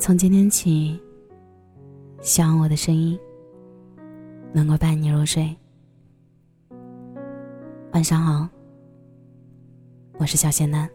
[0.00, 0.98] 从今天起，
[2.20, 3.18] 希望我的声音
[4.52, 5.54] 能够伴你入睡。
[7.92, 8.48] 晚上好，
[10.16, 10.88] 我是小仙男。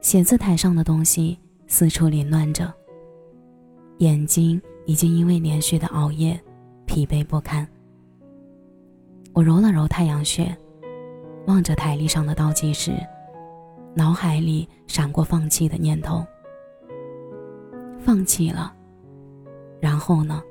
[0.00, 2.72] 写字台上的东西四处凌乱着，
[3.98, 6.40] 眼睛已经因为连续的熬夜
[6.86, 7.66] 疲惫不堪。
[9.32, 10.56] 我揉了揉太阳穴，
[11.48, 12.92] 望着台历上的倒计时。
[13.94, 16.24] 脑海里闪过放弃的念头。
[18.00, 18.74] 放弃了，
[19.80, 20.42] 然后呢？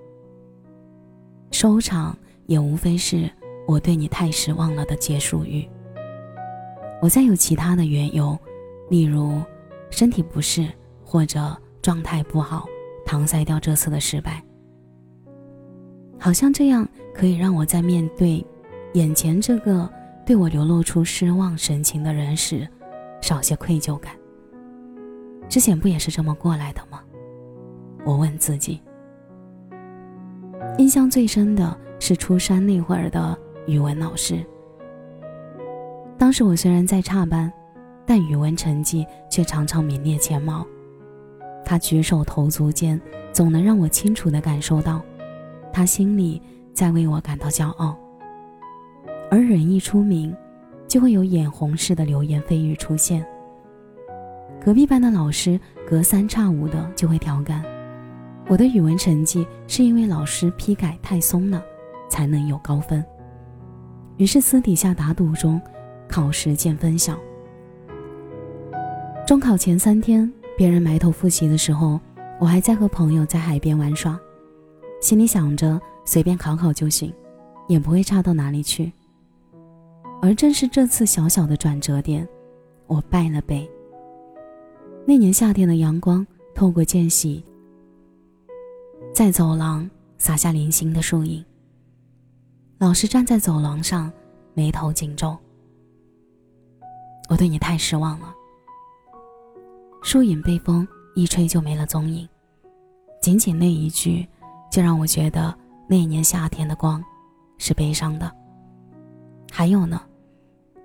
[1.52, 2.18] 收场
[2.48, 3.30] 也无非是
[3.68, 5.70] 我对你太失望了的结束语。
[7.00, 8.36] 我再有其他的缘由，
[8.90, 9.40] 例如
[9.92, 10.68] 身体不适
[11.04, 12.66] 或者状态不好，
[13.06, 14.44] 搪塞掉这次的失败。
[16.18, 18.44] 好像这样可以让我在面对
[18.94, 19.88] 眼前这个
[20.26, 22.68] 对我流露出失望神情的人时。
[23.24, 24.14] 少些愧疚感。
[25.48, 27.02] 之前不也是这么过来的吗？
[28.06, 28.82] 我问自己。
[30.78, 34.44] 印象最深的是初三那会儿的语文老师。
[36.18, 37.52] 当时我虽然在差班，
[38.06, 40.68] 但语文成绩却常常名列前茅。
[41.64, 43.00] 他举手投足间，
[43.32, 45.02] 总能让我清楚地感受到，
[45.72, 46.42] 他心里
[46.74, 47.98] 在为我感到骄傲。
[49.32, 50.36] 而人一出名。
[50.94, 53.26] 就会有眼红似的流言蜚语出现。
[54.64, 57.64] 隔壁班的老师隔三差五的就会调侃，
[58.48, 61.64] 我的语文成绩是因为老师批改太松了，
[62.08, 63.04] 才能有高分。
[64.18, 65.60] 于是私底下打赌中，
[66.08, 67.18] 考试见分晓。
[69.26, 72.00] 中考前三天，别人埋头复习的时候，
[72.40, 74.16] 我还在和朋友在海边玩耍，
[75.02, 77.12] 心里想着随便考考就行，
[77.68, 78.94] 也不会差到哪里去。
[80.24, 82.26] 而正是这次小小的转折点，
[82.88, 83.70] 我败了北。
[85.06, 86.26] 那年夏天的阳光
[86.56, 87.44] 透过间隙，
[89.14, 91.44] 在走廊洒下零星的树影。
[92.78, 94.10] 老师站在走廊上，
[94.54, 95.38] 眉头紧皱。
[97.28, 98.34] 我对你太失望了。
[100.04, 102.26] 树影被风一吹就没了踪影，
[103.22, 104.26] 仅仅那一句，
[104.72, 105.54] 就让我觉得
[105.86, 107.04] 那年夏天的光，
[107.58, 108.34] 是悲伤的。
[109.52, 110.02] 还有呢？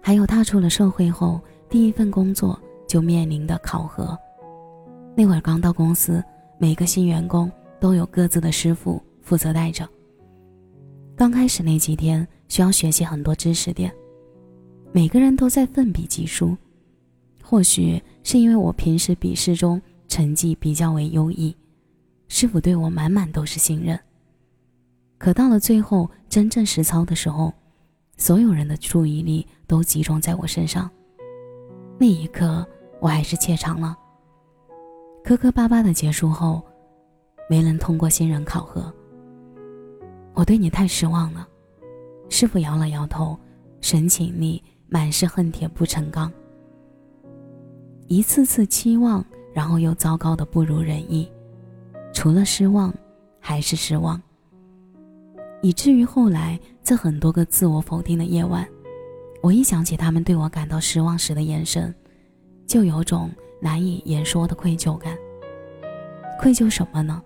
[0.09, 1.39] 还有踏出了社会后
[1.69, 4.19] 第一份工作就面临的考核，
[5.15, 6.25] 那会儿刚到公司，
[6.57, 9.87] 每个新员工都有各自的师傅负责带着。
[11.15, 13.93] 刚开始那几天需要学习很多知识点，
[14.93, 16.57] 每个人都在奋笔疾书。
[17.43, 21.55] 或许是因为我平时笔试中成绩比较为优异，
[22.29, 24.01] 师傅对我满满都是信任。
[25.19, 27.53] 可到了最后真正实操的时候，
[28.19, 30.91] 所有人的注意力都集中在我身上，
[31.99, 32.67] 那一刻
[33.01, 33.97] 我还是怯场了。
[35.25, 36.61] 磕磕巴巴的结束后，
[37.49, 38.93] 没能通过新人考核。
[40.35, 41.47] 我对你太失望了，
[42.29, 43.39] 师傅摇了摇头，
[43.81, 46.31] 神情里满是恨铁不成钢。
[48.09, 51.31] 一次次期望，然后又糟糕的不如人意，
[52.13, 52.93] 除了失望，
[53.39, 54.21] 还是失望。
[55.61, 56.59] 以至于后来，
[56.89, 58.67] 在很多个自我否定的夜晚，
[59.43, 61.95] 我一想起他们对我感到失望时的眼神，
[62.67, 65.15] 就有种难以言说的愧疚感。
[66.41, 67.23] 愧疚什么呢？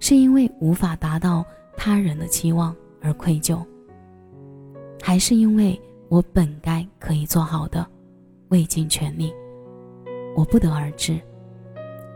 [0.00, 3.64] 是因为无法达到他人的期望而愧疚，
[5.00, 7.86] 还是因为我本该可以做好的，
[8.48, 9.32] 未尽全力？
[10.34, 11.20] 我不得而知。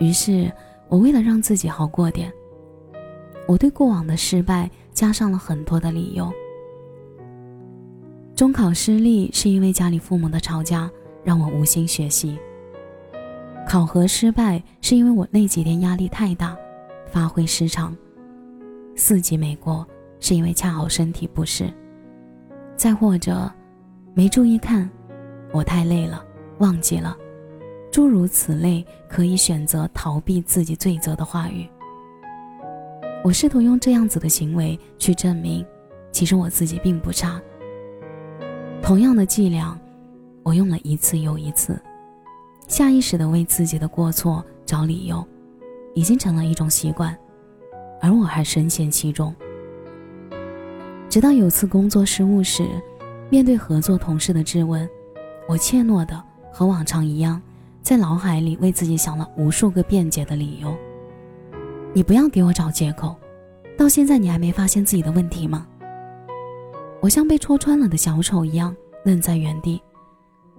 [0.00, 0.52] 于是，
[0.88, 2.32] 我为了让自己好过点。
[3.46, 6.28] 我对过往的失败加上了很多的理由。
[8.36, 10.90] 中考失利是因为家里父母的吵架，
[11.24, 12.38] 让我无心学习。
[13.66, 16.54] 考核失败是因为我那几天压力太大，
[17.06, 17.96] 发挥失常。
[18.94, 19.86] 四级没过
[20.20, 21.72] 是因为恰好身体不适。
[22.76, 23.50] 再或者，
[24.12, 24.88] 没注意看，
[25.50, 26.22] 我太累了，
[26.58, 27.16] 忘记了，
[27.90, 31.66] 诸如此类可以选择逃避自己罪责的话语。
[33.24, 35.64] 我试图用这样子的行为去证明，
[36.12, 37.40] 其实我自己并不差。
[38.82, 39.76] 同样的伎俩，
[40.42, 41.80] 我用了一次又一次，
[42.68, 45.26] 下意识的为自己的过错找理由，
[45.94, 47.16] 已经成了一种习惯，
[48.00, 49.34] 而我还深陷其中。
[51.08, 52.68] 直到有次工作失误时，
[53.28, 54.88] 面对合作同事的质问，
[55.48, 57.42] 我怯懦的和往常一样，
[57.82, 60.76] 在脑海里为自己想了无数个辩解的理由。
[61.92, 63.16] 你不要给我找借口，
[63.76, 65.66] 到现在你还没发现自己的问题吗？
[67.00, 69.80] 我像被戳穿了的小丑一样愣在原地。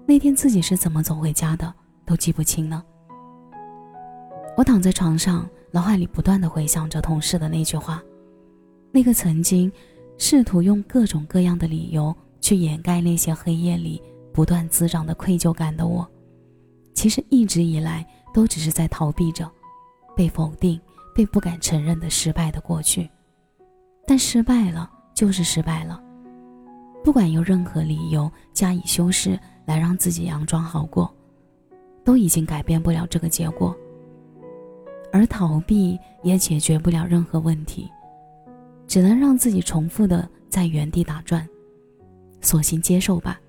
[0.05, 1.73] 那天自己是怎么走回家的，
[2.05, 2.83] 都记不清了。
[4.55, 8.01] 我躺在床上，脑海里不断的回想着同事的那句话，
[8.91, 9.71] 那个曾经
[10.17, 14.01] 试图用各种各样的理由去掩盖那些黑夜里
[14.33, 16.09] 不断滋长的愧疚感的我，
[16.93, 19.49] 其实一直以来都只是在逃避着
[20.15, 20.79] 被否定、
[21.13, 23.09] 被不敢承认的失败的过去。
[24.07, 26.01] 但失败了就是失败了，
[27.07, 31.09] 不管用任何理由加以修饰来让自己佯装好过，
[32.03, 33.73] 都已经改变不了这个结果。
[35.09, 37.89] 而逃避也解决不了任何问题，
[38.87, 41.47] 只能让自己重复的在原地打转。
[42.41, 43.39] 索性接受吧，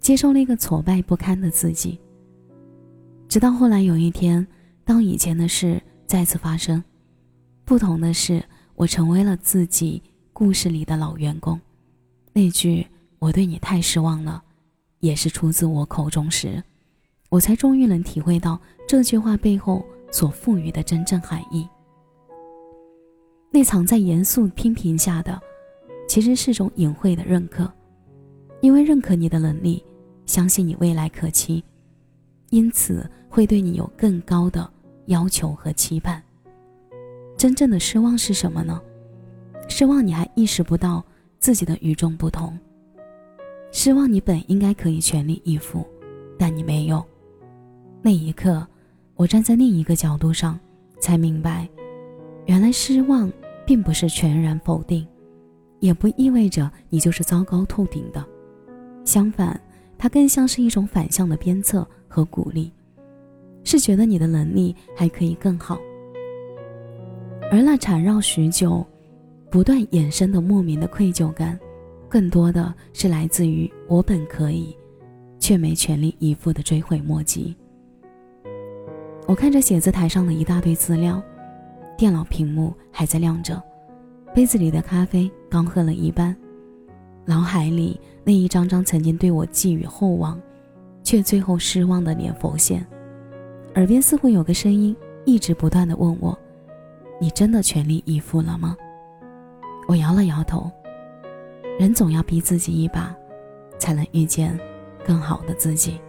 [0.00, 1.96] 接受那个挫败不堪的自己。
[3.28, 4.44] 直到后来有一天，
[4.84, 6.82] 当以前的事再次发生，
[7.64, 8.42] 不同的是。
[8.74, 10.02] 我成为了自己
[10.32, 11.60] 故事里的老员工，
[12.32, 12.86] 那句
[13.18, 14.42] “我对你太失望了”，
[15.00, 16.62] 也是出自我口中时，
[17.28, 21.68] 我才终于能体会到这句话背后所赋予的真正含义。
[23.50, 25.40] 那藏在严肃批评下的，
[26.08, 27.70] 其实是种隐晦的认可，
[28.60, 29.84] 因为认可你的能力，
[30.24, 31.64] 相信你未来可期，
[32.50, 34.70] 因此会对你有更高的
[35.06, 36.22] 要求和期盼。
[37.36, 38.80] 真正的失望是什么呢？
[39.68, 41.04] 失望你还意识不到
[41.40, 42.56] 自己的与众不同。
[43.72, 45.84] 失望你本应该可以全力以赴，
[46.38, 47.04] 但你没有。
[48.02, 48.66] 那一刻，
[49.14, 50.58] 我站在另一个角度上，
[51.00, 51.68] 才明白，
[52.46, 53.32] 原来失望
[53.66, 55.06] 并不是全然否定，
[55.78, 58.24] 也不意味着你就是糟糕透顶的。
[59.04, 59.58] 相反，
[59.96, 62.72] 它更像是一种反向的鞭策和鼓励，
[63.64, 65.78] 是觉得你的能力还可以更好。
[67.52, 68.84] 而那缠绕许久、
[69.50, 71.58] 不断衍生的莫名的愧疚感，
[72.08, 74.76] 更多的是来自于我本可以，
[75.40, 77.56] 却没全力以赴的追悔莫及。
[79.26, 81.20] 我看着写字台上的一大堆资料，
[81.98, 83.60] 电脑屏幕还在亮着，
[84.32, 86.34] 杯子里的咖啡刚喝了一半，
[87.24, 90.40] 脑海里那一张张曾经对我寄予厚望，
[91.02, 92.86] 却最后失望的脸浮现，
[93.74, 94.94] 耳边似乎有个声音
[95.24, 96.38] 一直不断的问我。
[97.20, 98.76] 你真的全力以赴了吗？
[99.90, 100.70] 我摇了摇头。
[101.76, 103.12] 人总要逼自己一把，
[103.76, 104.56] 才能遇见
[105.04, 106.00] 更好的自己。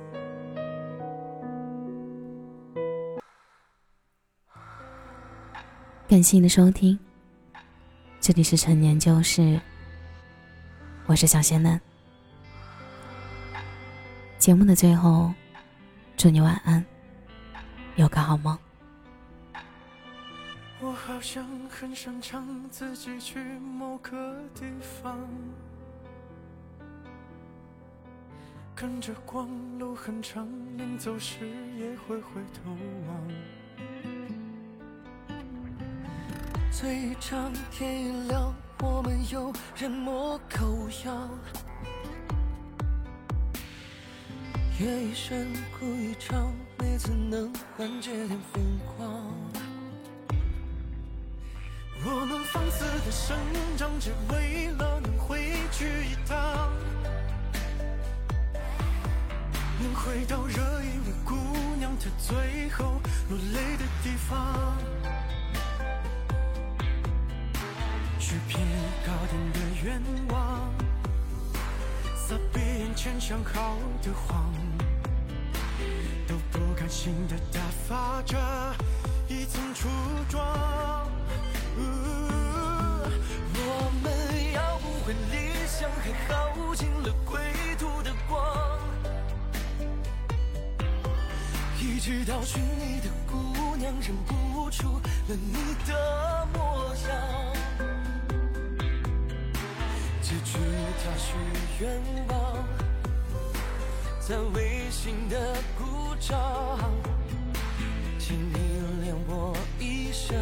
[6.08, 7.00] 感谢你的收听，
[8.20, 9.60] 这里是陈年旧事，
[11.08, 11.82] 我是小仙嫩。
[14.38, 15.34] 节目的最后，
[16.16, 16.86] 祝你晚安，
[17.96, 18.56] 有个好梦。
[20.84, 25.16] 我好像很擅长自己去某个地方，
[28.76, 29.48] 跟着光，
[29.78, 30.48] 路很长，
[30.78, 31.48] 临走时
[31.78, 32.72] 也会回头
[33.08, 33.28] 望。
[36.72, 41.30] 醉一场，天一亮，我们又人模狗样。
[44.80, 49.21] 夜已深，哭一场，每次能缓解点疯狂。
[52.72, 53.38] 我们放肆的生
[53.78, 56.72] 长，只为了能回去一趟，
[59.80, 61.36] 能回到惹一位姑
[61.78, 64.78] 娘她最后落泪的地方，
[68.18, 68.66] 许片
[69.06, 70.72] 高点的愿望，
[72.16, 74.54] 撒遍眼前想好的谎，
[76.28, 78.38] 都不甘心的打发着
[79.28, 79.90] 一层初
[80.30, 81.12] 妆。
[86.76, 87.40] 尽了归
[87.78, 88.80] 途的光。
[91.80, 97.10] 一直到寻你的姑娘认不出了你的模样，
[100.22, 100.58] 结局
[101.04, 101.34] 他许
[101.80, 102.64] 愿望，
[104.20, 106.80] 在微信的鼓掌，
[108.20, 108.56] 请你
[109.06, 110.38] 留我一生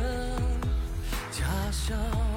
[1.31, 2.28] 家乡。